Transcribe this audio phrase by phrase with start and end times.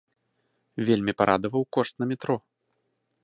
[0.87, 2.37] Вельмі парадаваў кошт на метро.